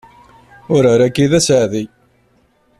Urar-agi 0.75 1.25
d 1.31 1.33
aseɛdi. 1.39 1.83